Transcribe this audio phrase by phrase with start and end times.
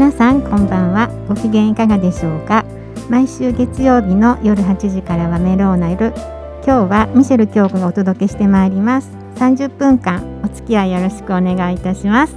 [0.00, 1.10] 皆さんこんばんは。
[1.28, 2.64] ご機嫌いかがでしょうか？
[3.10, 6.14] 毎週月曜日の夜8時からはメローナル。
[6.64, 9.10] 今日はミシェル京子がお届けしてまいります。
[9.36, 12.34] 30分間お付き合いよろしくお願いいたします。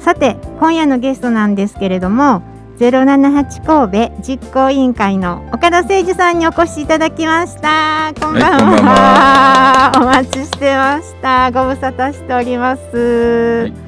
[0.00, 2.42] さて今夜のゲストなんですけれども
[2.80, 8.14] 078神戸実行委員会の岡田誠二さんにお越しいただきました。
[8.20, 8.42] こんばん
[8.82, 11.52] は,、はいこんばんお待ちしてました。
[11.52, 13.85] ご無沙汰しております、い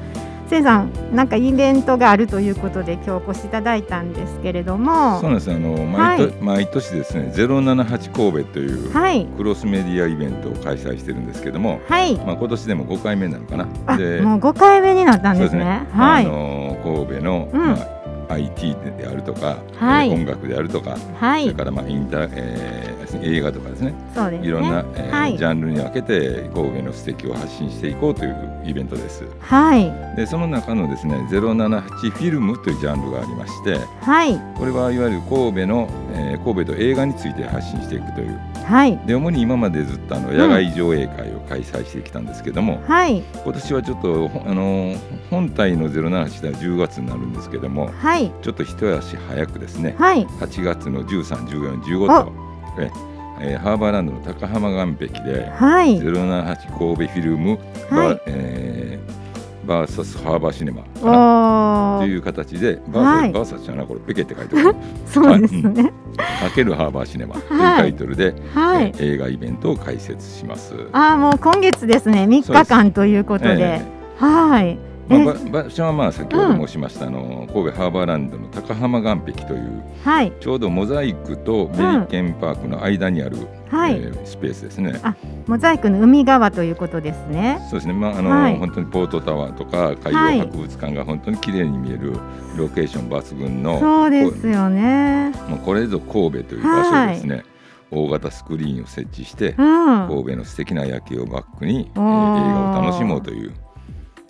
[0.49, 5.19] せいさんなんかイベントがあるということで今日お越しいただいたんですけれども。
[5.19, 6.31] そうなんですあの毎,、はい。
[6.41, 9.25] 毎年ですね078神戸というはい。
[9.37, 12.15] クロスメディアイベントを開催してるんですけども、はい。
[12.15, 13.67] まあ、今年でも5回目なのかな。
[13.85, 15.87] あでもう5回目になったんそうですね。
[15.93, 16.25] はい。
[16.25, 17.59] あの神戸の、うん。
[17.59, 17.98] まあ
[18.29, 20.09] IT であるとか、はい。
[20.09, 21.43] えー音楽であるとか、はい。
[21.43, 23.91] それからまあインタ、えー映画とかですね。
[24.13, 24.47] そうですね。
[24.47, 25.37] いろんな、えーはい。
[25.37, 29.23] ジャンルに分けて神戸の素敵を発信していこうというイベントです。
[29.39, 29.91] はい。
[30.15, 34.37] でその中のですね078フィルムというジャンルがありましてはい。
[34.57, 38.39] これはいわゆる神戸の、えー神戸と映画について発信していくという。
[38.65, 38.97] はい。
[39.07, 43.23] で主に今までずっとあの野外上映会を開催してきたんですけども、はい。
[43.43, 44.93] 今年はちょっとほあの
[45.31, 49.95] 本体の078では10月になるんですけどもはいちょっと一足早くですね。
[49.97, 50.25] はい。
[50.25, 52.31] 8月の13、14、15と。
[52.79, 52.91] え
[53.41, 55.97] えーハーバーランドの高浜岸壁ではい。
[56.01, 57.57] 078神戸フィルム
[57.89, 58.21] バ,、はい。
[58.27, 59.19] えー
[59.67, 60.81] バーサスハーバーシネマ
[61.99, 63.31] という形でバーサ,、はい。
[63.31, 64.75] バーサスじゃないこれペケって書いてある。
[65.07, 65.83] そうですね。
[66.17, 67.77] かけるハーバーシネマというはい。
[67.77, 68.93] タイトルで、はい。
[68.97, 70.73] えー映画イベントを開設します。
[70.91, 72.25] あーもう今月ですね。
[72.27, 73.55] 3日間ということで。
[73.59, 73.81] え
[74.19, 74.77] はい
[75.09, 80.31] まあば場所はまあ先ほど申しました、あの神戸ハーバーランドの高浜岸壁というはい。
[80.39, 83.37] ちょうどモザイクとメリケンパークの間にある、
[83.69, 83.95] はい。
[83.95, 84.93] えースペースですね。
[85.47, 87.59] モザイクの海側ということですね。
[87.69, 88.57] そうですね、まああのはい。
[88.57, 92.13] 本当にポートタワーとか海洋博物館が本当に綺麗に見える
[92.55, 95.31] ロケーション抜群の、そうですよね。
[95.33, 97.43] こもうこれぞ神戸という場所ですね、
[97.91, 100.07] 大型スクリーンを設置して、うん。
[100.07, 102.01] 神戸の素敵な夜景をバックに、えー。
[102.01, 103.53] 映画を楽しもうという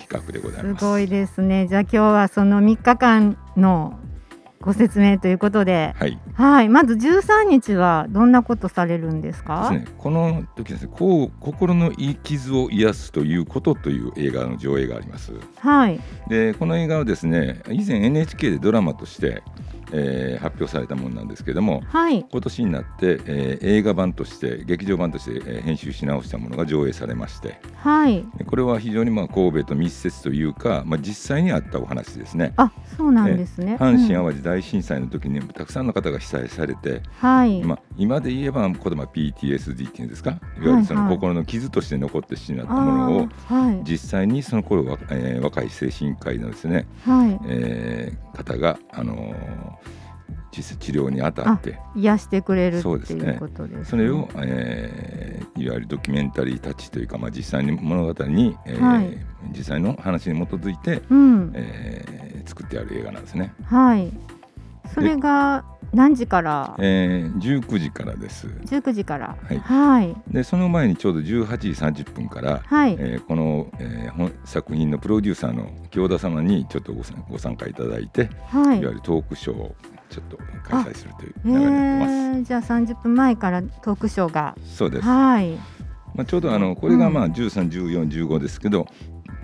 [0.09, 0.79] 企画でございます。
[0.79, 1.67] すごいですね。
[1.67, 3.99] じゃあ今日はその3日間の
[4.61, 5.93] ご説明ということで。
[5.97, 6.19] はい。
[6.33, 6.69] はい。
[6.69, 9.69] まず13日はどんなことされるんですか？
[9.71, 15.31] ですね、この時ですねこう心のいい傷を癒すということという映画の上映があります。
[15.59, 15.99] はい。
[16.27, 19.43] でこの映画はですね以前 NHK でドラマとして、
[19.91, 22.25] えー発表されたものなんですけどもはい。
[22.31, 28.25] 今年になって、えー映画版として劇場版として、えー編集し直したものが上映されましてはい。
[28.37, 32.53] でこれは非常にまあ神戸と密接というか、まあ、実際にあったお話ですね。
[32.57, 33.75] あそうなんですね。
[33.79, 34.25] 阪神・うん。
[34.25, 40.31] 淡路大震災の時にたくさんの方が被災されて、はい、まあ、今で言えば言葉 PTSD っていうんですか？
[40.31, 40.39] いわ
[40.75, 43.81] ゆるそのはいはい心の傷として残ってしまったものをあーはい。
[43.83, 47.39] 実際にその頃は、えー若い精神科医のですね、はい。
[47.47, 49.33] えー方が、あのー
[50.51, 51.79] 治療に当たって。
[51.95, 53.39] 癒してくれるそうですね。
[53.83, 59.17] それを、えーいわゆるドキュメンタリータッチというか、まあ、実際に物語に、えーはい。
[59.51, 63.53] 実際の話に基づいて、うん、えー作ってある映画なんですね。
[63.65, 64.11] はい
[64.93, 66.75] それが何時から？
[66.79, 68.47] えー19時からです。
[68.47, 69.37] 19時から。
[69.47, 69.59] はい。
[69.59, 70.15] はい。
[70.31, 71.69] でその前にちょうど18時
[72.03, 78.79] 30分から、はい、えーこの、えー本作品のプロデューサーの京田様にちょっとご参ご参加いただいて、はい。
[78.79, 79.75] い、わゆるトークショーを
[80.09, 82.11] ちょっと開催するというえ流れになってます。
[82.39, 84.55] ー、じゃあ30分前からトークショーが。
[84.65, 85.07] そうです。
[85.07, 85.53] はい。
[86.15, 88.87] まあ、ちょうどあのこれがまあう13、14、15ですけど、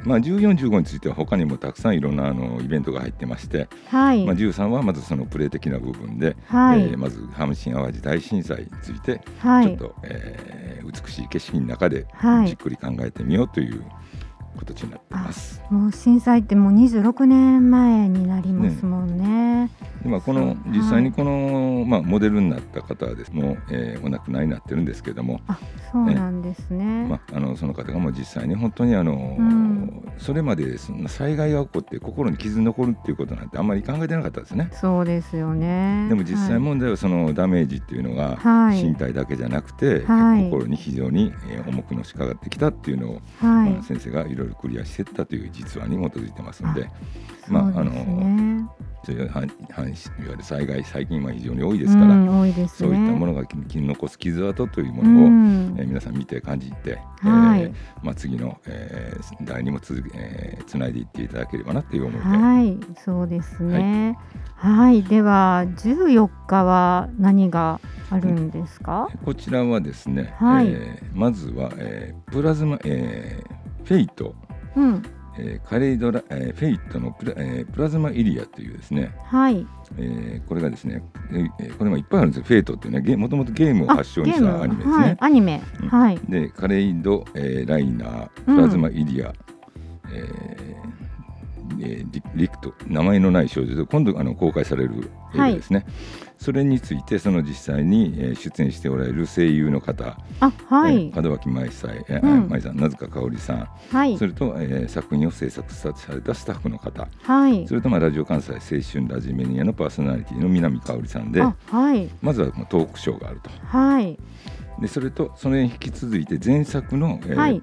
[0.06, 9.66] まあ、14、15については他にもたくさんいろんなあのイベントが入ってまして、はい、まあ、13はまずそのプレー的な部分で、はい、えーまず阪神・淡路大震災についてはい。
[9.66, 12.48] ちょっと、えー美しい景色の中ではい。
[12.48, 13.84] じっくり考えてみようという
[14.56, 15.62] 形になっています。
[15.70, 19.70] もう震災ってもう26年前になりますもんね。
[20.03, 25.58] でまあ、この実際にこの、まあ、モデルになった方はですもう、えーお亡くなりになってるんですけども、あ、
[25.91, 27.08] そうなんですね。
[27.08, 34.70] まあ、あのその方がもう実際に本当にあの、うんそれまでそんな災害が起こって心に傷残るっていうことなんてあんまり考えてなかったですね。
[34.72, 36.08] そうですよね。
[36.09, 46.90] でも実際はい問題はそのダメージっていうのがはい身体だけじゃなくて、はい心に非常にえー重くのしかかってきたっていうのを、はい、まあ、先生がいろいろクリアしていったという実話に基づいてますので
[47.47, 48.70] まあそうですね。
[49.05, 49.96] そういう反反いわ
[50.31, 52.90] ゆる災害最近は非常に多いですから、うん、多いですね。
[52.90, 55.75] そういったものが気に残す傷跡というものを、うん。
[55.78, 57.61] えー皆さん見て感じて、はい。
[57.61, 64.17] えーまあ、次の、えー代にも続け、えーつないでいっていただければなという思いで、はい、そうですね。
[64.55, 67.79] はい、では14日は何が
[68.09, 69.07] あるんですか？
[69.23, 70.67] こちらはですね、はい。
[70.69, 74.34] えーまずは、えープリズマ、えー Fate、
[74.75, 75.03] うん、
[75.37, 79.66] えーカレイドラ、えーフェイトのプリ,、えープリズマイリヤというですね、はい。
[79.97, 84.96] えーこれがですね、えーえーこれもいっぱいあるんですよ Fate っていうねゲもともとゲームを発祥にしたアニメですね。
[84.96, 85.61] はい、アニメ。
[85.82, 86.20] うんはい。
[86.29, 89.34] でカレイド、えーライナープラズマイリア、
[90.11, 91.04] えー
[91.82, 95.86] えーリリクト名前のない少女で今度あの公開される映画ですね、
[96.38, 101.22] それについてその実際に、えー出演しておられる声優の方、あ、はいえー。
[101.22, 104.26] 門脇舞さん、えーうん舞さん名塚香織さんはいそ。
[104.28, 107.76] れと、えー作品を制作されたスタッフの方はいそ。
[107.76, 112.10] れと、まあ、ラジオ関西青春ラジメニアのパーソナリティの南香織さんであ、はい。
[112.22, 114.18] まずはまあトークショーがあるとはい。
[114.82, 117.62] でそれとそれに引き続いて前作の、えーはい。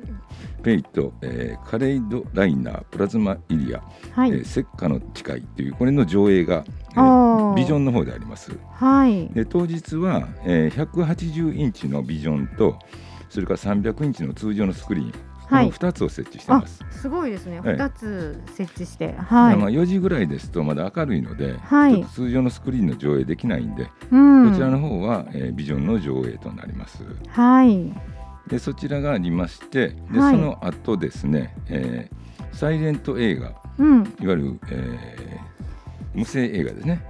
[0.62, 3.82] ペイト、えーカレイドライナープラズマイリア、
[4.12, 4.30] はい。
[4.30, 9.28] えー石化の誓いというこれの上映が、えービジョンの方でありますはい。
[9.28, 12.78] で当日は、えー180インチのビジョンと
[13.28, 15.12] それから300インチの通常のスクリーン、
[15.56, 17.60] はいこの2つを設置してあます、すごいですね。
[17.64, 19.14] ええ二つ設置して。
[19.30, 19.74] まあ、はい。
[19.74, 24.50] 4時ぐらいですとまだ明るいので、はいちょっと通常のスクリーンの上映できないんで、うん。
[24.50, 27.92] こちらの方は、えービジョンの上映となりますはい。
[28.48, 34.02] でそちらがありましてで、はいその後ですね、えーサイレント映画うん。
[34.20, 35.52] いわゆる、えー
[36.14, 37.02] 無声映画ですね。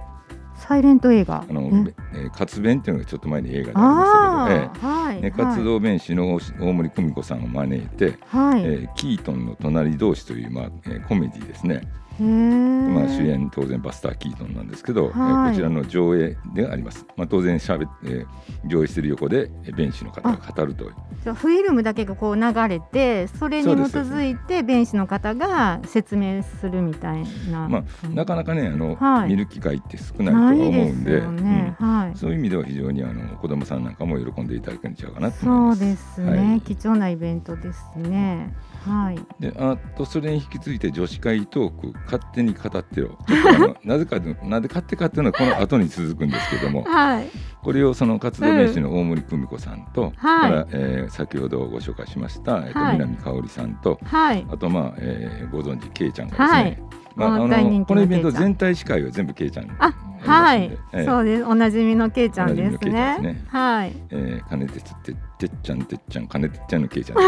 [0.55, 1.43] サイレント映画。
[1.49, 5.15] あの、ねえー活弁っていうのがちょっと前に映画であありましたけど、あ、はい。
[5.17, 8.63] えーね、活動弁士の大大森久美子さんを招いて、はい。
[8.63, 11.81] えーキートンの隣同士という、まあえーコメディですね。
[12.19, 15.49] まあ、主演当然バスター・キートンなんですけど、えーはい。
[15.49, 18.27] こちらの上映であります、まあ、当然しゃべ、えー
[18.67, 20.93] 上映している横でえー弁士の方が語るという。
[21.23, 29.29] じゃあフィルムだけがこう流れてそれに基づいて弁士の方が説明するみたいな、まあ、なかなかねあの、はい。
[29.29, 35.79] 見る機会って少ないとは思うんでですよね、はいそういう意味では非常にあの子どもさんなんかも喜んでいただけるんちゃうかなとそ思いうます。
[35.81, 36.61] ですね、はい。
[36.61, 38.53] 貴重なイベントですね。
[38.85, 39.19] はい。
[39.39, 46.83] であとそれに引き続いて女子会トーク勝手に語ってよちょっとあの なぜかとなぜ勝手かっていうのはこの後に続くんですけども。
[46.89, 47.25] はい。
[47.61, 50.51] これをその活動弁士の大森久美子さんと、はい。
[50.51, 52.93] から、えー先ほどご紹介しました、えーとはい。
[52.93, 54.45] 南香織さんとはい。
[54.51, 56.83] あとまあ、えーご存知けいちゃんがですね、はい。
[57.15, 59.67] まあ、あののこのイベント全体司会は全部けいちゃん。
[59.79, 59.93] あ
[60.25, 60.77] はい。
[61.05, 61.43] そうです。
[61.43, 63.43] おなじみのけいちゃんですね。
[63.47, 63.93] はい。
[64.09, 65.15] えー、金鉄って
[65.47, 67.23] てっちゃんてっちゃん金てっちゃんのけいちゃんは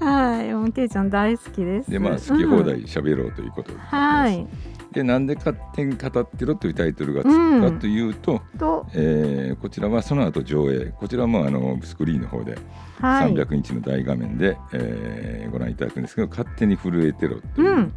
[0.00, 4.46] いはいもうけいちゃん大好きですでまあ好き放題喋ろうということで、はい
[4.92, 12.56] でなんで勝手に語ってろというタイトルがつうんくかというと、とえーこちらはその後上映こちらもあのスクリーンの方で
[13.00, 17.92] はい300インチの大画面で、えーご覧いただくんですけど「勝手に震えてろ」という、うん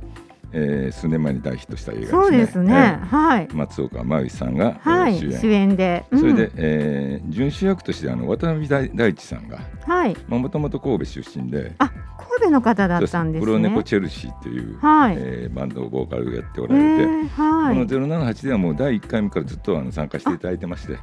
[0.51, 2.21] えー数年前に大ヒットした映画ですね。
[2.21, 3.47] そうですね、はい。
[3.49, 5.17] えー松岡真優さんが、えーはい。
[5.17, 5.39] 主演。
[5.39, 6.19] 主演で、うん。
[6.19, 10.17] それで、えー準主役としてあの渡辺大大地さんがはい。
[10.27, 13.45] もともと神戸出身であ神戸の方だったんですね。
[13.45, 15.15] 黒猫チェルシーっていう、はい。
[15.17, 20.97] えーバンドボーカルをやっておえられて、ー、はこのい078ではもう第1回目からずっとあの参加していただいてまして、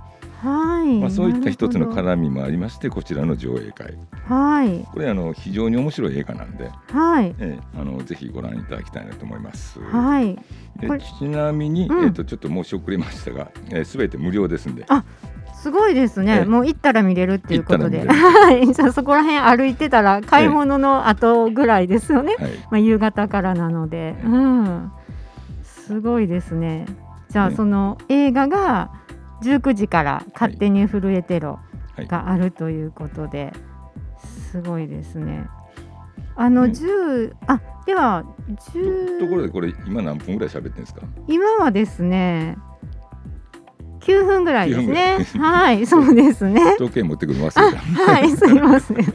[0.45, 3.97] はい、まあ、そういった一つの絡みもありましてこちらの上映会。
[4.29, 4.87] はい。
[4.93, 7.35] これあの非常に面白い映画なんで、はい。
[7.39, 9.81] えーあのぜひご覧いただきたいなと思います。
[9.81, 10.37] はい。
[10.79, 12.05] でこれちなみに、うん。
[12.05, 14.85] えー、とちょっと申し遅れましたが、えー、全て無料ですんで。
[14.89, 15.05] あ
[15.55, 16.45] すごいですね、ええ。
[16.45, 18.07] もう行ったら見れるっていうことで。
[18.07, 18.67] はい。
[18.93, 22.51] そこら辺歩いてたら買い物の後ぐらいですよね、はい。
[22.51, 24.93] まあ、夕方からなので、うん、
[25.63, 26.85] すごいですね。
[27.31, 28.91] じゃあねその映画が
[29.43, 31.59] 19時から「勝手に震えてろ
[31.97, 33.53] はい」があるということで、
[34.51, 35.47] すごいですね。
[36.37, 36.73] あのね。
[36.73, 41.03] 10あでは10とところでこれ今何分ぐらい喋ってるんですか？
[41.29, 42.57] 今はですね
[44.01, 45.17] 9分ぐらいですね。
[45.21, 46.77] 9分ぐはいそうですね。
[46.79, 48.13] 時計持ってくるの忘れあた。
[48.13, 48.97] はいすいません。
[48.97, 49.07] はい。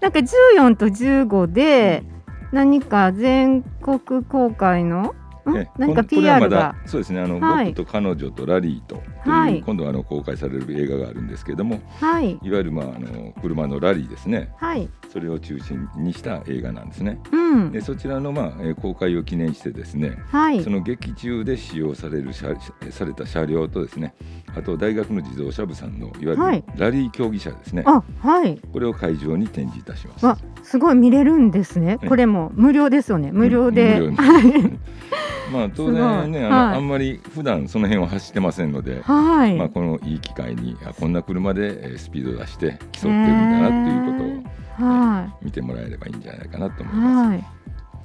[0.00, 2.04] なんか14と15で
[2.52, 5.23] 何か全国公開のん
[5.56, 6.76] え何かこんこれは PR まだが。
[6.86, 7.66] そうですねあの、はい。
[7.66, 9.62] 僕と彼女とラリーとという、はい。
[9.62, 12.32] 今度はあの公開される映画があるんですけれどもはい。
[12.42, 14.50] いわゆる、まあ、あの車のラリーですね。
[14.56, 14.88] はい。
[15.12, 17.20] それを中心にした映画なんですね。
[17.32, 17.72] うん。
[17.72, 20.62] でそちらの、まあえー公開を記念してですねはい。
[20.62, 22.54] その劇中で使用される車
[22.90, 24.14] された車両とですね
[24.56, 26.58] あと大学の自動車部さんのいわゆはい。
[26.58, 28.60] るラリー競技車ですね、あはい。
[28.72, 30.26] これを会場に展示いたします。
[30.26, 31.98] わすごい見れるんですね。
[32.02, 32.08] ええ。
[32.08, 33.30] これも無料ですよね。
[33.32, 34.78] 無料で、うん無料はい
[35.52, 36.76] まあ当然ねあの、はい。
[36.76, 44.44] あんまり普段その辺を走ってませんので、はい、まあ、このいい機会にあこんな車でえースピードを出して競ってるんだなっていうこ
[44.80, 47.28] とをは見てもらえればいいんじゃないかなとい思います。
[47.28, 47.44] はい。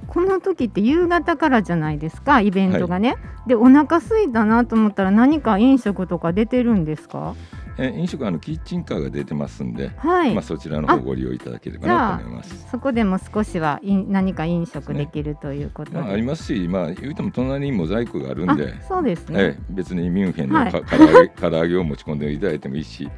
[0.06, 3.14] この時って夕方からじゃないですかイベントがね、
[3.46, 7.34] でお腹空いたなと思ったら何か飲食とか出てるんですか？
[7.80, 12.68] え飲食あのキッチンカーが出てますんで、はい、まあそちらの方ご利用いただければなと思います。
[12.70, 19.40] そこでも少しはい何か飲食できるということで、まあ、ありますし、まあ言うても隣にモザイクがあるんで、そうですね。
[19.40, 23.08] ええ、別にミュンヘンのはいか、唐揚げ 唐揚げを持ち込んでいただいてもいいし、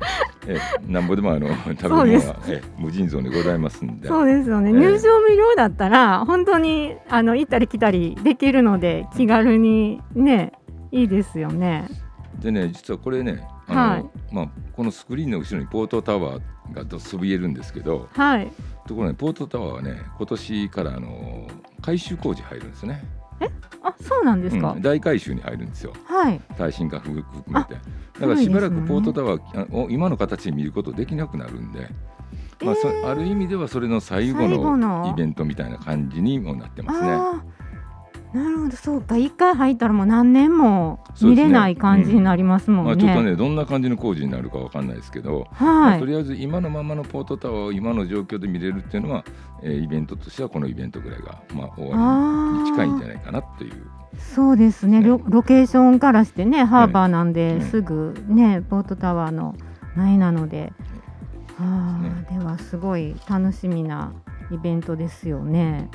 [0.47, 4.07] ええ、なんぼでもあの 食べ物は、ええ、無尽蔵でございますんで。
[4.07, 10.52] そうですよね、ええ入場無料だったら本当にあの行ったり来たりできるので気軽にね
[10.92, 11.88] いいですよね。
[12.38, 14.05] でね実はこれねはい。
[14.33, 18.50] まあ、このスクリーンの後ろにポートタワーがどそびえるんですけどはい。
[18.87, 21.47] ところがねポートタワーはね今年からあの
[21.81, 23.05] 改修工事入るんですね。
[23.85, 24.73] あそうなんですか？
[24.73, 24.83] うん。
[24.83, 25.93] 大改修に入るんですよ。
[26.07, 26.41] はい。
[26.57, 27.75] 耐震化含めて。
[28.21, 31.88] だからしばらくポートタワーあを今の形で見ることできなくなるんで、
[32.62, 33.11] まあそえー。
[33.11, 37.09] ある意味ではそれの最後のイベントみたいな感じにもなってますね。
[38.33, 39.17] なるほどそうか。
[39.17, 42.93] 一回入ったらもう何年も見れない感じになりますもんね。
[42.93, 45.97] まあ、ちょっとねどんな感じの工事になるかわかんないですけど、まはい。
[45.97, 46.07] あと。
[46.07, 49.25] りあえず今のままのポートタワーを今の状況で見れるっていうのは、
[49.62, 53.87] えーイベントとしてはこのイベントぐらいが、まあ、終わりに近いんじゃないかなっていう。
[54.19, 55.01] そうですね。
[55.01, 57.61] ねロロケーションからしてねハーバーなんで、うん。
[57.62, 59.55] すぐねポートタワーの
[59.95, 60.73] 前なので、
[61.59, 64.15] あではすごい楽しみな
[64.51, 65.91] イベントですよね。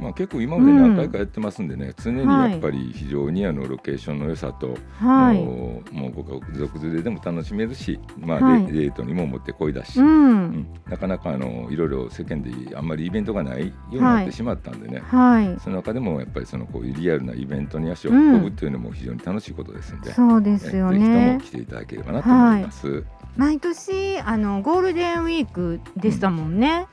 [0.00, 5.36] まあ、結構今まで何回かやってますんでね、常にやっぱり非常にあのロケーションの良さと、はい。
[5.44, 10.66] もうもうご家族連れでも楽しめるし、まあはいデデートにも持ってこいだし、ううんん。
[10.88, 15.60] なかなかあのいろいろ世間であんまりイベントがないようになってしまったんでね、はい。
[15.60, 21.40] その中でもやっぱりそのこういうリアルなイベントに足を運ぶっていうのも非常に楽しいことですんで、そうですよえぜひともね。
[21.42, 23.04] 来ていただければなと思います。
[23.36, 26.86] 毎年あのゴールデンウィークでしたもんね。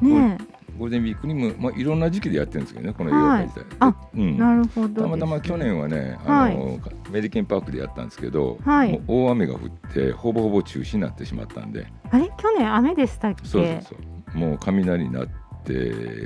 [0.00, 0.38] ね
[0.78, 4.20] ゴールデンウィークにも、まあ、いろんな時期でやってるんですけどねこの映画会自体、あうん。
[4.20, 5.02] え、なるほどです。
[5.02, 6.78] たまたま去年はね、あの
[7.10, 8.92] メリケンパークでやったんですけど、はい。
[8.92, 12.30] もう大雨が降ってほぼほぼ中止になってしまったんで、あれ？
[12.38, 13.46] 去年雨でしたっけ？
[13.46, 13.96] そうそうそ
[14.34, 14.38] う。
[14.38, 15.28] もう雷になっ
[15.64, 15.74] て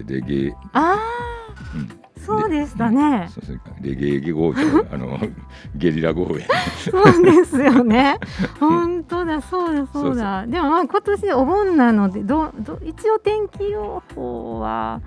[0.07, 0.99] レゲエ、あ
[1.75, 3.29] うん、あそうでしたね。
[3.81, 5.19] レゲエ豪雨あの
[5.77, 6.41] ゲリラ豪雨
[6.91, 8.19] そうですよね。
[8.59, 10.45] 本当だ、そうだ、そうだ。
[10.47, 15.01] でもまあ今年お盆なので、どうど一応天気予報は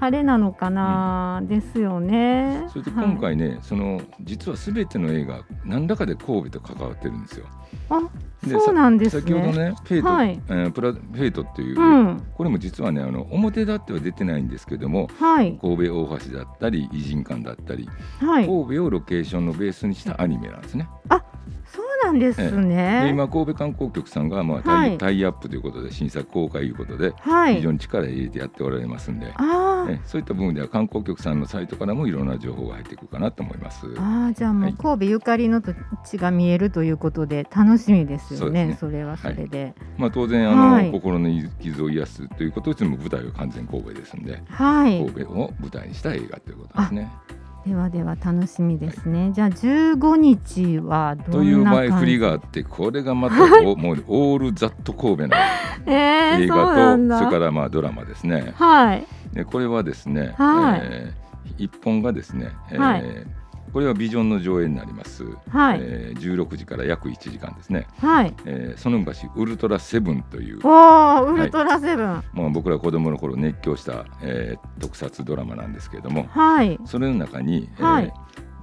[0.00, 2.64] 晴れなのかな、ですよね。
[2.68, 7.46] それで今回ね、その実はすべての映画何らかで神戸と関わってるんですよ。
[7.90, 8.00] あ、
[8.48, 9.22] そうなんですね。
[9.22, 17.88] 先ほどねフェイト、はいえープラフェイトっていう、うん、これも実はねあの表立っては出てないんですけどもはい、神戸大橋だったり偉人館だったり
[18.20, 18.46] はい。
[18.46, 20.88] 神戸をロケーションのベースにしたアニメなんですね。
[21.10, 21.20] そう
[22.04, 23.08] なんですでね。
[23.10, 27.56] 今神戸観光局さんが、まあタイはいタイアップということで新作公開ということではい。
[27.56, 33.86] 非常に力入れてやっておられますんで、あーねそういった部分では観光局さんのサイトからもいろんな情報が入ってくるかなと思います。
[33.96, 35.74] あー、じゃあもはいう神戸ゆかりの土
[36.04, 38.46] 地が見えるということで楽しみですよね。
[38.46, 39.74] そうですねそれはそれで。
[39.96, 41.28] まあ、当然あの、はい心の
[41.60, 44.98] 傷を癒すということでも舞台は完全神戸ですんではい。
[44.98, 47.10] 神戸を舞台にした映画ということですね。
[47.66, 49.30] ではでは楽しみですね。
[49.32, 55.36] じゃあ15日はどんなという前振りががあってこれがまたお もうオールザット神戸の
[55.86, 57.18] えー、映画んだ。
[57.18, 58.52] とそれからまあドラマですね。
[58.56, 59.06] はい。
[59.32, 60.80] でこれはですね、はい。
[60.82, 63.37] えー一本がですね、えーはい
[63.72, 68.34] これはビジョンの上映になります、はい、えー16時から約1時間ですね、はい。
[68.44, 72.06] えーその昔ウルトラセブンという、おおウルトラセブン。
[72.32, 76.24] まあ、僕ら子供の頃熱狂した、えー特撮ドラマなんですけれども。
[76.30, 76.78] はい。
[76.84, 78.12] それの中に、えーはい。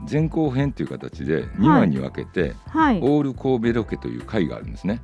[0.09, 3.00] 前後編という形で2話に分けて、はい。
[3.01, 5.01] オール神戸ロケという回があるんですね、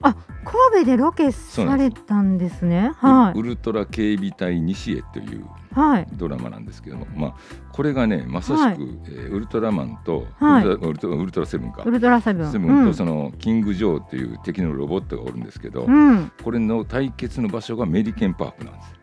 [0.00, 2.92] 神戸でロケされたんですね。
[2.96, 7.34] はウルトラ警備隊西へといういはいドラマなんですけども、まあ、
[7.72, 8.76] これがねまさしく、はい
[9.06, 12.52] えーウルトラマンと、はいウルトラウルトラセブンかウルトラセブン。
[12.52, 16.08] セブンとそのキング・ジョーという敵のロボットがおるんですけど、うん。
[16.08, 18.94] うんこれの対決の場所がメリケンパークなんです。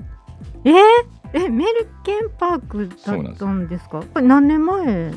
[0.68, 4.00] えー、えメルケンパークだったんですか？
[4.02, 4.84] これ何年前？
[4.88, 5.12] え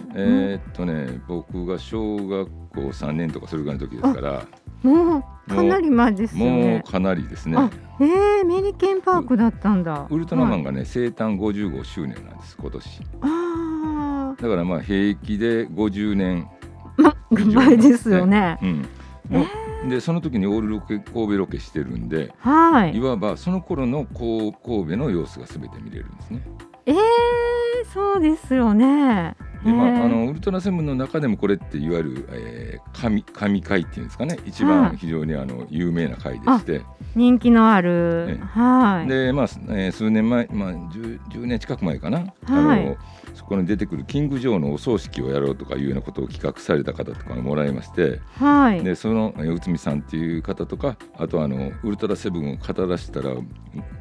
[0.57, 4.43] ーっとね僕が小学校3年とかそれぐらいの時ですから
[4.83, 5.25] もう
[5.57, 6.91] かなり前ですよもねう。
[6.91, 10.07] かなりですねあえー、メリケンパークだったんだ。
[10.09, 10.71] ウルトラマンが。
[10.71, 16.49] がね、生誕55周年なんです今年あだからまあ平気で50年
[16.99, 18.59] あ、ま前ですよね。
[18.63, 18.89] うん
[19.29, 19.43] も
[19.87, 23.01] うでその時にオールロケ神戸ロケしてるんではいい。
[23.01, 26.43] わばその頃のこう神戸の様子が全て見れるんですね。
[26.87, 26.97] えー、
[27.93, 29.37] そうですよね。
[29.65, 34.39] でまあ、あのウルトラセブンの中でもこれっていわゆる、えー、神神回っていうんですかね。
[34.47, 36.83] 一番非常にあの有名な回でして。
[37.17, 39.09] 人気のある、ね、はい。
[39.09, 42.61] でまあ、えー、数年前、まあ10、10, 年近く前かな、はい、あ
[42.91, 42.97] の
[43.35, 53.31] そこに出てくるキング・ジョーのお葬式をやろうとかいうようなことを企画された方とかもらいまして、はい、でその内海さんっていう方とかあとあのウルトラセブンを語らせたら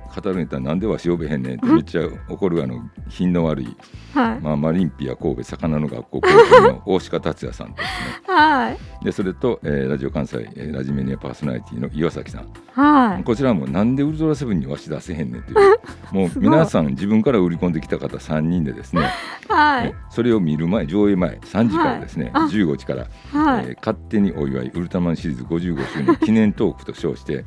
[0.07, 3.77] 語るんやったらなんでわし呼べへんねんってめっちゃ怒るあの品の悪い、
[4.13, 4.39] はい。
[4.41, 8.33] まあ、マリンピア神戸魚の学校神戸の大鹿達也さんですね。
[8.35, 15.79] はい、でそれと、えー、ラジオ関西、えー、ラジメニアパーソナリティの岩崎さん、はい、こちらもなんでウルトラセブンにわし出せへんねんという。
[16.11, 19.09] もう皆さん自分から売り込んできた方3人でですね、
[19.49, 23.65] はい、それを見る前上映前3時からですね、はい、15時から、はい。
[23.67, 27.45] えー、勝手にお祝いウルトラマンシリーズ55周年記念トークと称して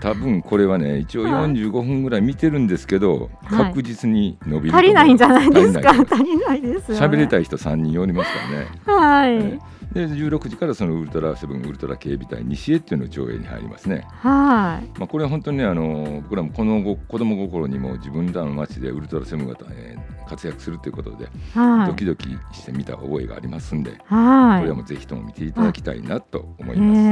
[0.00, 5.90] 多分これはね一応45分ぐらい見てるんですけど、はい、確実に伸びる足りないんじゃないですか？
[5.92, 6.60] 足りない。
[6.60, 8.66] です喋、ね、りたい人3人おりますからね。
[8.84, 9.60] はい、えー
[9.94, 14.04] で16時からそのウルトラセブンウルトラ警備隊西へっていうの上映に入りますね。
[14.08, 14.98] はい。
[14.98, 24.60] まあこれは本当にねあの僕らもこのご子供心にも自分らの街でウルトラセブンが、えー、活躍するということで、はい、ドキドキして見た覚えがありますんで、はい。
[24.62, 27.00] これはもうぜひとも見ていただきたいなと思います。
[27.00, 27.04] え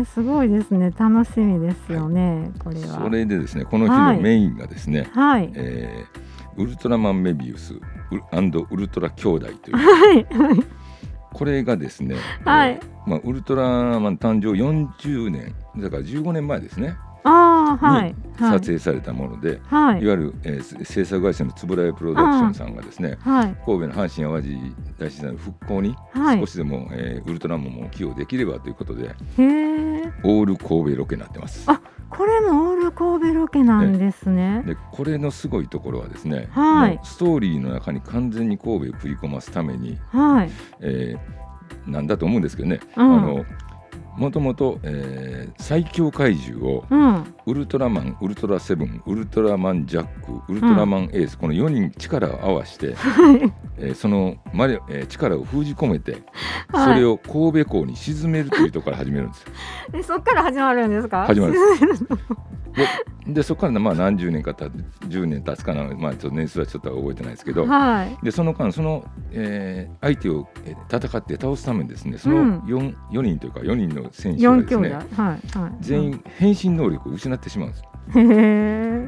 [0.00, 3.04] ー、すごいですね楽しみですよね、はい、これは。
[3.04, 5.52] それでですねこの日のメインがですね、はい。
[5.54, 7.80] えー、ウルトラマンメビウスウ
[8.10, 9.76] ウルトラ兄弟という。
[9.76, 10.26] はい。
[11.36, 12.16] これがですね、
[12.46, 16.96] はい、まあ、ウルトラマン誕生40年だから15年前ですね
[17.28, 25.96] あはい、撮影されたもので、はい、いわゆる、えー、制作会社の円谷プロダクションさんがですね、はい、神戸の阪神・淡路大震災の復興に
[26.38, 29.14] 少しでも、はい、えー、ウルトラマンも寄与できればということで
[30.22, 31.64] オール神戸ロケになってます。
[31.66, 34.62] あこれもオール神戸ロケなんですね。
[34.64, 40.50] でこれのすごいところはですね、はい、ストーリーの中に完全に神戸を食い込ますために、はい。
[40.80, 43.44] えー、なんだと思うんですけどね、うん、あの
[44.16, 52.96] もともと、えー、最強怪獣を、うん、ウルトラマンウルトラセブンウルトラマンジャックウルトラマンエース、うん、この4人力を合わせて、
[53.78, 56.22] えー、そのマリ、えー、力を封じ込めて、
[56.68, 59.52] はい、それを神戸港に沈めるというところから始めるんですよ。
[59.92, 61.26] えそこから始まるんですか？
[61.26, 62.86] 始まるで
[63.32, 70.46] でそこからまあ何十年かた10年経つかな、まあ、ちょっと年数はちょっと覚えてないですけど、はい、でその間その、えー、相手を
[70.88, 75.40] 戦って倒すためにですねその 4,、うん、4人というか4人の選手がですね、はいはい、
[75.80, 77.82] 全員変身能力を失ってしまうんです。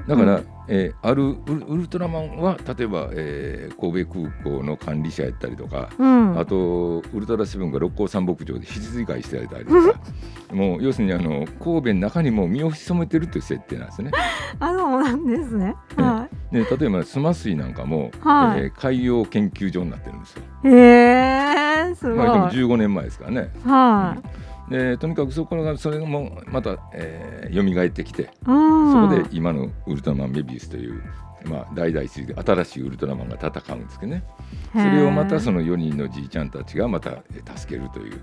[0.09, 1.37] だから、えー、ある
[1.69, 10.01] ウルトラマンは例えば、えー、神戸空港の管理者やったりとか、うん、あとウルトラセブンが六甲山牧場で羊飼いしてたりとか
[10.53, 14.11] もう要するにあの神戸の中にも身を潜めてるという設定なんですね。
[14.59, 15.75] あそうなんですね。
[15.97, 20.43] はい、で例えばスマ水なんかも、はい、えー、海洋研究所になってるんですよ。
[20.65, 22.17] へえすごい。
[22.17, 23.51] まあ、でも15年前ですからね。
[23.65, 31.03] はい、うんでとにかくそこからそれもまた、えー、蘇ってきてそこで今のウルトラマンメビウスという、
[31.45, 34.25] まあ、代々新しいウルトラマンが戦うんですけどね。
[34.73, 37.23] それをまたその4人のじいちゃんたちがまた
[37.57, 38.21] 助けるという。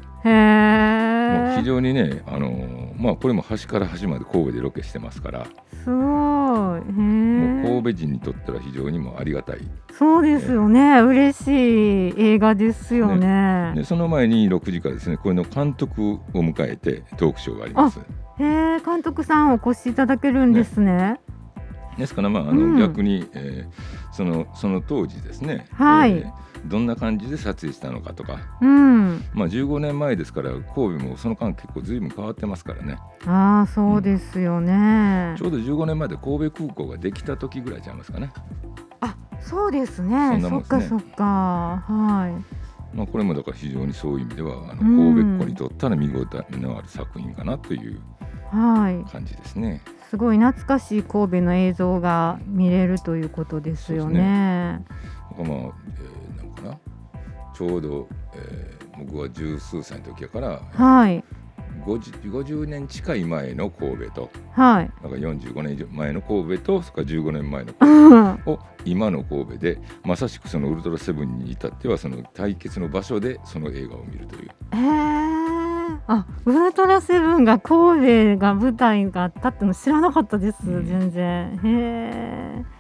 [1.27, 5.47] もう非常にね、あのー、まあ、これも端から端まで神戸でロケしてますから。
[5.83, 5.95] すごい。
[5.95, 6.83] もう
[7.63, 9.57] 神戸人にとったら非常にもありがたい。
[9.97, 13.73] そうですよね、嬉しい映画ですよね。
[13.75, 15.17] でその前に6時からですね。
[15.17, 17.99] これの監督を迎えてトークショーがあります。
[17.99, 20.85] へえ監督さんお越しいただけるんですね。
[20.85, 21.19] ね。
[21.97, 32.97] ですからまああの、うん、逆に、えー、そのその当時ですね、はい、えーどんな感じで撮影したのかとか、うん、まあ15年前ですから神戸もその間結構ずいぶん変わってますからね。
[33.25, 38.31] ああそうですよね、うん、ちょうど15年前で神戸空港ができた時ぐらいちゃいますかね。
[39.01, 40.39] あそうですね。
[40.41, 41.23] そ、ね、そっかそっか。
[41.87, 42.43] は
[42.93, 42.95] い。
[42.95, 48.01] まあこれもだから非常にそういう意味ではあの神戸っ子にとったら見応えのある作品かなという
[48.51, 54.85] 感じですね、はいすごい懐かしい神戸の映像が見れるということですよね。
[55.37, 56.15] ねまあ、えー
[57.55, 61.23] ちょうど、えー、僕は十数歳の時やから、はい、
[61.85, 74.49] 50, 50年近い前の神戸と、はい、なんか45年前の神戸とそれから15年前の神戸を今の神戸でまさしくそのウルトラセブンに至ってはその対決の場所でその映画を見るという。
[74.73, 81.57] えー、あウルトラセブンが神戸が舞台があったっての知らなかったです、うん、全然。
[81.63, 82.74] へえ。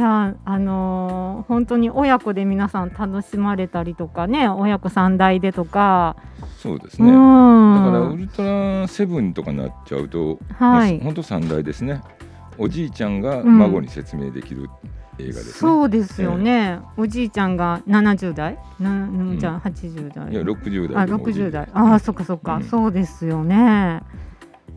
[0.00, 6.16] じゃあ、あのー、本当に親子で皆さん楽しまれたりとかね親子3代でとか。
[6.56, 12.00] そうですね、だからウルトラセブンとかになっちゃうと、はい、本当3代ですね。
[12.56, 14.70] おじいちゃんが孫に説明できる
[15.18, 15.52] 映画ですね。
[15.52, 18.58] そうですよね、おじいちゃんが70代？
[18.78, 21.68] なじゃあ80代、いや60あ代でも60代。
[21.74, 22.64] ああそっかそっか、うん。
[22.64, 24.00] そうですよね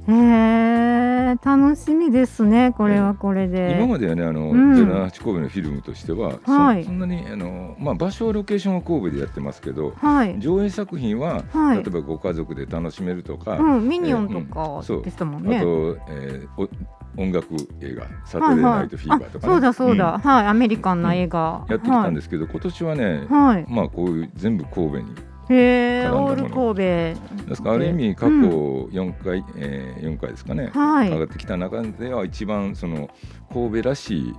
[0.08, 4.74] へえ楽しみですねこれはこれで、今まではねあの、うん。
[4.74, 6.84] 08神戸のフィルムとしては、そはい。
[6.84, 10.40] そんなにあの、まあ、場所はロケーションは神戸でやってますけどはい。
[10.40, 11.78] 上映作品は、はい。
[11.78, 15.02] 例えばご家族で楽しめるとか、うん、ミニオンとかそう。
[15.04, 15.58] でしたもんね。
[15.58, 16.68] あと、えーお
[17.16, 19.54] 音楽映画「サタデーナイトフィーバー」とか、ね。
[19.54, 20.20] あそうだそうだ、ん。
[20.20, 25.16] はいアメリカンな映画、やってきたんですけど、今年はね、はい、はい、まあこういう全部神戸に
[25.50, 27.46] へえオール神戸。
[27.50, 31.10] ですからある意味過去4回、えー、4回ですかね、はい。
[31.10, 33.10] 上がってきた中では一番その
[33.52, 34.34] 神戸らしい、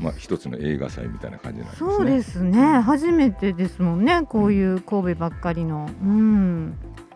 [0.00, 1.90] まあ、一つの映画祭みたいな感じなんですね。
[1.90, 2.80] そうですね。
[2.80, 4.22] 初めてですもんね。
[4.28, 5.88] こういう神戸ばっかりの。
[6.02, 6.74] うん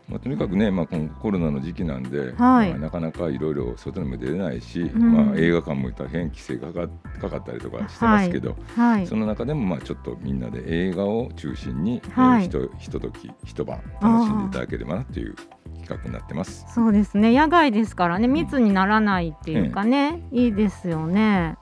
[0.09, 2.71] まあ、とにかくね、まあ、このコロナの時期なんで、はい。
[2.71, 4.99] まあ、なかなかいろいろ外にも出れないし、ん。
[4.99, 9.07] まあ、映画館も大変規制がかかかかったりとかしてますけど、はい。
[9.07, 12.45] その中でもまあちょっとみんなで映画を中心に、はい。
[12.45, 15.35] えーひとひととき一晩楽しんでいただければなという
[15.83, 16.67] 企画になってます。
[16.75, 17.37] そうですね。
[17.37, 21.57] 野外ですからね密にならないっていうかね、いいですよね。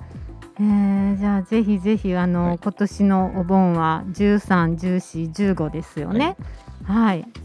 [0.58, 2.58] えー、じゃあぜひぜひあの、はい。
[2.58, 6.24] 今年のお盆は13、14、15ですよね。
[6.24, 6.36] はい、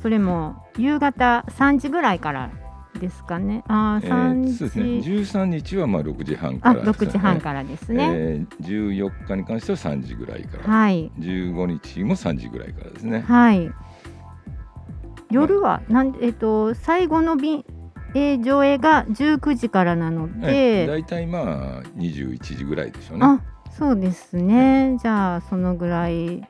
[0.02, 2.52] それも夕方3時ぐらいから
[3.00, 3.64] ですかね。
[3.68, 8.10] あー、えー3そうですね、時、13日はまあ6時半かあ、らね、6時半からですね。
[8.10, 8.66] えー、
[8.98, 13.20] 14日に関しては3時ぐらいから、はい、15日も3時ぐらいからですね。
[13.28, 13.70] はい。
[15.30, 17.66] 夜は、なんでえっと最後の便、
[18.14, 23.26] えー上映が19時からなので、大体まあ21時ぐらいでしょうね。
[23.26, 26.48] あそうですね、じゃあそのぐらい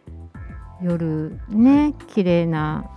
[0.81, 2.89] 夜ね綺麗な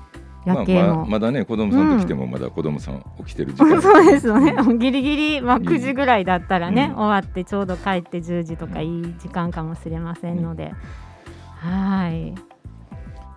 [0.45, 7.03] 夜景も、まあまあ、まだね子供さんと来てもまだ子供さん起きてる時間、 そうですよね、ギリギリ、まあ、9時ぐらいだったらね、うん。
[7.03, 10.73] 終わってちょうど帰って10時とかいい時間かもしれませんので、
[11.57, 12.35] はい。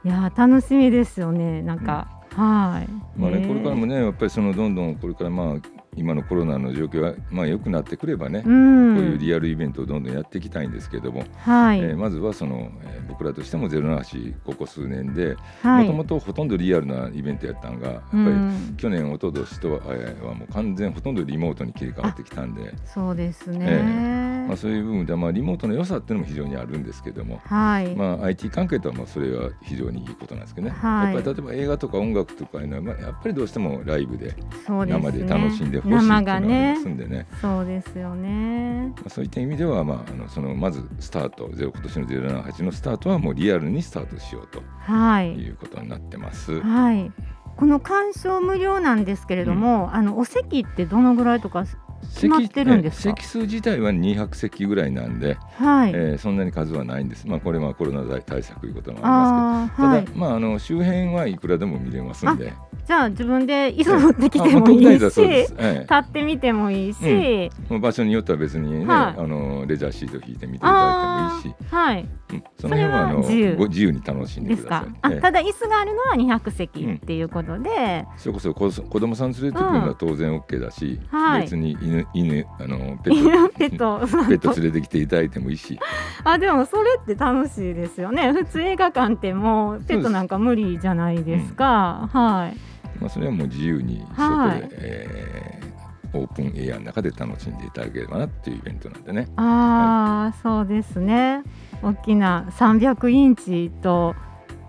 [0.04, 3.20] いやー楽しみですよねなんか、はい。
[3.20, 8.96] まあね、ねこれからもねやっぱりそのどんどんこれからまあ今のコロナの状況がまあ良くなってくればね、うん。
[8.96, 15.86] こういうリアルイベントをどんどんやっていきたいんですけども、はい、えーまずはその、えー僕らとしてもゼロナシここ数年ではい。
[15.86, 18.76] もともとほとんどリアルなイベントやったんがやっぱりうん。
[18.78, 31.16] 去年一昨年とはえーはもう完全ほとんどリモートに切り替わってきたんで、そうですね、えまあ、そういう部分ではまあリモートの良さっていうのも非常にあるんですけども、はい、まあ、IT 関係とはまあそれは非常にいいことなんですけどね、はい。
[31.16, 34.36] やっぱり例えば映画とか音楽とかいうのは、まあ、やっぱりどうしてもライブで
[34.68, 37.28] 生で楽しんでほしい生がねんでね。
[37.42, 38.94] そうですよね。
[38.98, 44.62] まあ、そういった意味では、まあ、あのそのまずスタートゼロ今年の078のスタートはもうリアルにスタートしようと。
[44.80, 45.34] はい。
[45.34, 46.62] いうことになってます。
[46.62, 47.12] はい。
[47.58, 51.66] この鑑賞無料なんですけれども、あのお席ってどのぐらいとか
[52.14, 53.16] 決まってるんですか？
[53.16, 59.88] 席数自体は200席ぐらいなんで、はい、えーそんなに数はないんです、まあ、これはコロナ対策ということもありますけど。
[59.88, 62.54] はいただ、まあ、あの周辺はいくらでも見れますんで。
[62.86, 65.80] じゃあ自分で椅子持ってきてあもいいし、 ええ。
[65.82, 69.22] 立ってみてもいいし、もう場所によっては別にね、はい。
[69.22, 72.10] あのレジャーシート引いて見ていただいてもいいし、はい。
[72.32, 73.56] うん、その辺はあの自由。
[73.56, 75.12] ご自由に楽しんでください。。
[75.14, 75.22] ええ。
[75.22, 81.42] ただ椅子があるのは200席っていうことで、それこそ子子供さん連れてくるのは当然 OK だし、はい。
[81.44, 84.08] 別に犬犬あのペット。
[84.08, 84.54] ペット。
[84.62, 85.80] 連れてきていただいてもいいし、
[86.24, 88.32] あでもそれって楽しいですよね。
[88.32, 92.58] 普通映画館ってもうペットなんか無理じゃないですか、はい。
[93.00, 94.70] まあそれはもう自由に外で、はい。
[94.74, 95.72] えー
[96.14, 99.28] オープンエアの中で楽しんでいただければなっていうイベントなんでね。
[99.38, 101.42] ああ、そうですね。
[101.82, 104.14] 大きな300インチと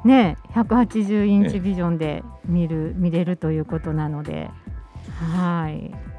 [0.05, 4.51] ね180インチビジョンで見る、見れるということなので。
[5.35, 6.12] はい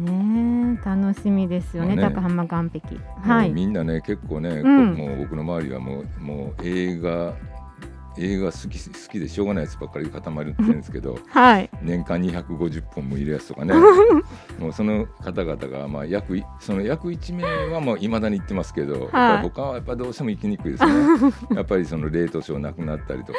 [0.00, 2.14] ねえ楽しみですよねまあね。
[2.14, 2.96] 高浜岸壁。
[3.22, 3.50] はい。
[3.50, 4.96] みんなね結構ね、うん。
[4.96, 7.34] こもう僕の周りはもうもう映画
[8.18, 11.70] 映画好き好きでしょうがないやつばっかりで固まるってるんですけど はい。
[11.82, 13.74] 年間250本もいるやつとかね。
[14.58, 20.92] もうその方々がまあ約いその約1名はもう未だに言ってますけど、やっぱり他はやっぱどうしても行きにくいですね。
[21.56, 23.38] やっぱりその冷凍症なくなったりとか、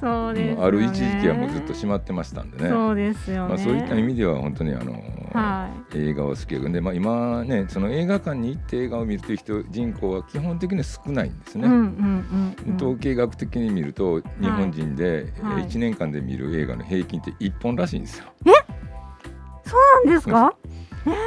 [0.00, 0.62] そうですよね。
[0.62, 2.68] ある一時期はもうずっと閉まってましたんでね。
[2.70, 4.92] そうですよね、まあ、そういった意味では本当にあの、
[5.32, 11.66] は映画を好きで、まあ、今ねその映画館に行って映画を見るという人人口は基本的に少ないんですね。
[11.66, 12.76] うんうんうんうん。
[12.76, 15.64] 統計学的に見ると日本人ではい。
[15.64, 18.26] 1年間で見る映画の平均って1本らしいんですよ。
[20.04, 20.54] なんですか？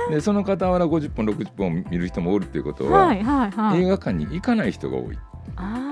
[0.10, 3.82] でその傍ら50本60本見る人もおるっていうことは、はいはいはい。
[3.82, 5.18] 映画館に行かない人が多い。
[5.56, 5.91] あ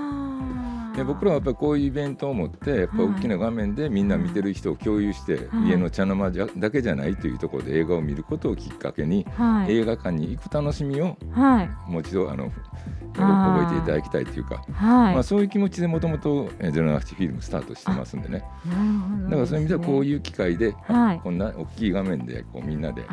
[1.00, 11.18] で僕らはやっぱりこういうイベントを持ってやっぱり大きな画面でみんな見てる人を共有して、はい、家の茶の間だけじゃないというところで映画を見ることをきっかけに、はい、映画館に行く楽しみを、
[11.88, 12.52] もう一度あの
[13.14, 18.44] 覚えていただきたいというか、はい、まあ、そういう気持ちでもともと「ゼロナフィルム」スタートしてますんでね。
[19.30, 23.04] だからそういう意味ではこういう機会で、はい、こんな大きい画面でこうみんなで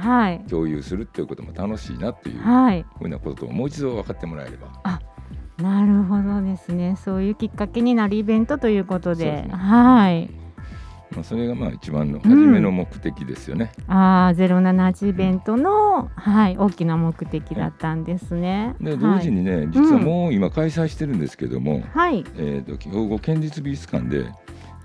[0.49, 2.39] 共有するっていうことも楽しいなっていう
[2.99, 5.01] ふうなことをもう一度分かってもらえれば。
[5.59, 6.97] なるほどですね。
[7.03, 10.31] そういうきっかけになるイベントということで、ね、はい。
[11.11, 13.73] まあ、それがまあ一番の初めの目的ですよね。
[13.89, 18.75] うん、ああ、ゼロ七八イベントの、うん、はい大きな目的だったんですね。
[18.81, 24.27] で同時にね、はい、実はもう今開催してるんですけども、はい、えっ、ー、と兵庫県立美術館で、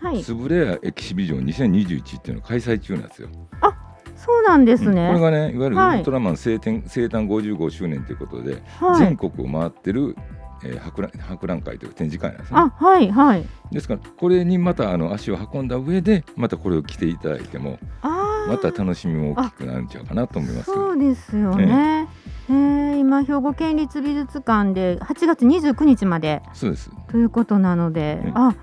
[0.01, 3.29] はい、スブレアエキシビジョン2021っていうのを開催中なんですよ。
[3.61, 3.75] あ
[4.15, 10.15] そうなんですね、うん、これがねいわゆるウルトラマン生誕,、生誕55周年ということで、はい、全国を回ってる
[10.63, 12.59] えー、博覧博覧会という展示会なんですね。
[12.59, 13.45] あはいはい。
[13.71, 20.65] ですからこれにまたあの足を運んだ上でまたこれを着ていただいてもまた楽しみも大きくなるんちゃうかなと思います。
[20.65, 22.07] そうですよね。
[22.49, 28.55] えー、今兵庫県立美術館で8月29日までそうですということなので、ね、あ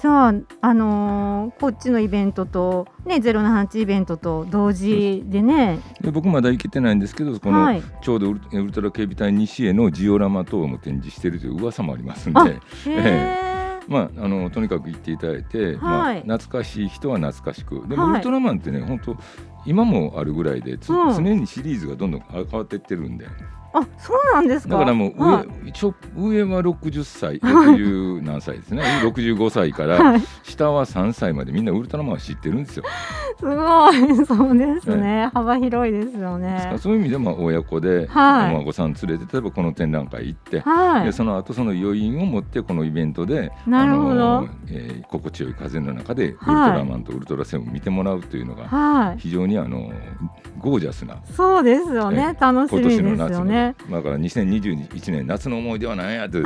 [0.00, 5.78] じゃあ、あのー、こっちのイベントと、ね、ゼロの8イベントと同時でね。
[6.00, 12.40] で僕まだ行けてないんですけどこの、はい、ちょうどウルトラ警備隊西へのジオラマ等も展示しているという噂もありますんで。
[13.88, 15.76] まあ、あのとにかく行っていただいて、はい、
[16.24, 17.86] まあ、懐かしい人は懐かしく。
[17.88, 19.16] でも、ウルトラマンってね本当
[19.66, 23.26] 今もあるぐらいで、うん、常にシリーズがどんどん変わっていってるんで。
[23.72, 24.74] あそうなんですか？
[24.74, 28.82] だからもう上はい、一応上は60歳60何歳ですね。
[29.04, 32.84] 65歳から下は3歳までみんなウルトラマンは知ってるんですよ。
[33.38, 34.26] すごい。
[34.26, 36.74] そうですね、ね、幅広いですよね。
[36.78, 49.90] そういう意味でまあ親子で、はい、お孫さん連れて例えばこの展覧会行って、はい、でその後その余韻を持ってこのイベントでなるほど、えー、心地よい風の中でウルトラマンとウルトラセブン見てもらうというのが非常にあの
[50.58, 53.59] ゴージャスなそうですよね、楽しみですよね。
[53.68, 56.42] だから2021年夏の思い出は何やってウ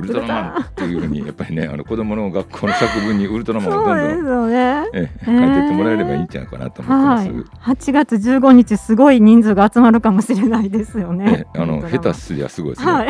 [0.00, 7.58] ルトラマンっていうふうにやっぱりねあの子供の学校の作文にウルトラマンをどんどん、ね、え書いてってもらえればいいんじゃないかなと思ってます。
[7.60, 11.46] はい、8月15日すごい人数が集まるかもしれないですよね。
[11.54, 12.92] あの下手すりゃすごいですね。
[12.92, 13.08] はい、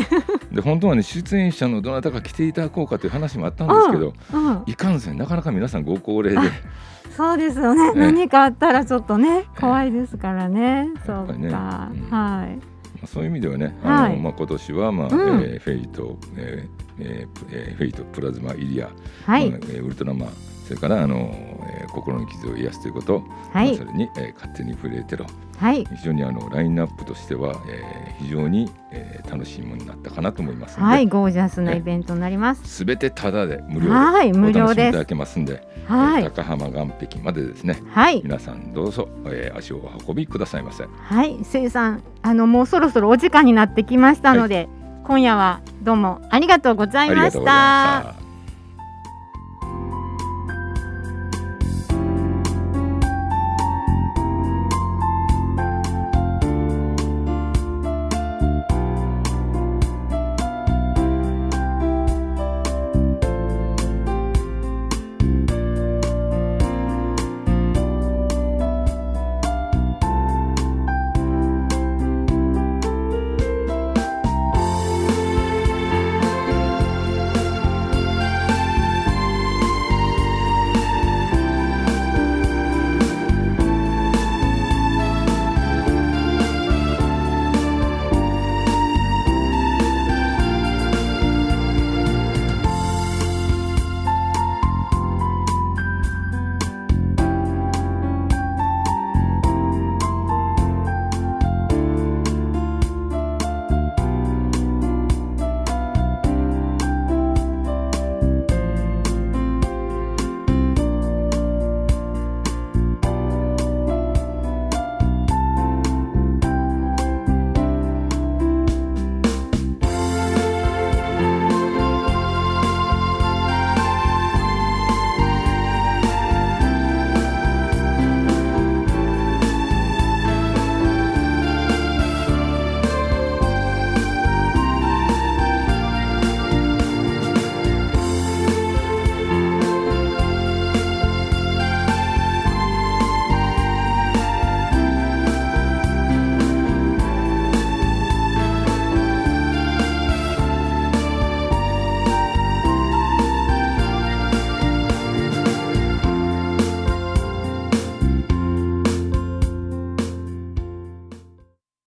[0.52, 6.52] で本当はね出演者のどなたか来ていただこうかという話もあったんですけど、うんうん、いかんせんなかなか皆さんご高齢で。
[7.16, 11.52] そうですよね、何かあったらちょっとね怖いですからね、そうか、ねうん、
[12.10, 12.75] はい
[13.06, 18.90] そういう意味ではね、あのまあ、今年は、まあうん、えー、 Fate、えーえー、 Fate プリズマイリヤ、
[19.24, 19.50] はい。
[19.50, 20.28] まあ、ウルトラマン
[20.66, 21.30] それからあの、
[21.68, 25.26] えー、心の傷を癒すということ、はい、まあ、それに、えー、勝手にふるえてろ、
[25.58, 32.66] はい、非常にあのラインナップとしては、えー、非常に、えー、楽しいものになったかなと思いますはいゴージャスなイベントになります。
[32.66, 40.84] すべ、てただで無料ではい無料でいただけますんで、はい、えー、高浜岸壁までですね、はい、皆さんどうぞ、えー、足をお運びくださいませ。
[40.84, 41.38] はい。
[41.44, 44.68] せいさんあのもうそろそろお時間になってきましたので、はい、
[45.04, 48.25] 今夜はどうもありがとうございました。